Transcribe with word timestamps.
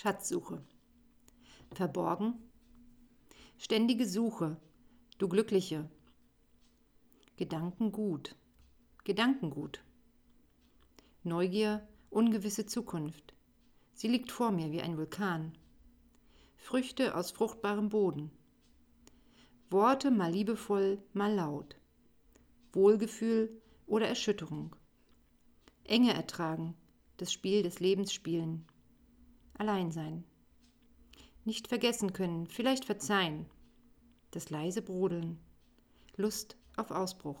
Schatzsuche. 0.00 0.62
Verborgen. 1.72 2.34
Ständige 3.56 4.06
Suche, 4.06 4.56
du 5.18 5.26
Glückliche. 5.26 5.90
Gedankengut. 7.36 8.36
Gedankengut. 9.02 9.82
Neugier, 11.24 11.84
ungewisse 12.10 12.64
Zukunft. 12.64 13.34
Sie 13.92 14.06
liegt 14.06 14.30
vor 14.30 14.52
mir 14.52 14.70
wie 14.70 14.82
ein 14.82 14.96
Vulkan. 14.96 15.58
Früchte 16.58 17.16
aus 17.16 17.32
fruchtbarem 17.32 17.88
Boden. 17.88 18.30
Worte 19.68 20.12
mal 20.12 20.30
liebevoll, 20.30 21.02
mal 21.12 21.34
laut. 21.34 21.76
Wohlgefühl 22.72 23.60
oder 23.88 24.06
Erschütterung. 24.06 24.76
Enge 25.82 26.14
ertragen, 26.14 26.76
das 27.16 27.32
Spiel 27.32 27.64
des 27.64 27.80
Lebens 27.80 28.12
spielen. 28.12 28.64
Allein 29.58 29.90
sein. 29.90 30.24
Nicht 31.44 31.68
vergessen 31.68 32.12
können, 32.12 32.46
vielleicht 32.46 32.84
verzeihen. 32.84 33.46
Das 34.30 34.50
leise 34.50 34.82
Brodeln. 34.82 35.38
Lust 36.16 36.56
auf 36.76 36.90
Ausbruch. 36.90 37.38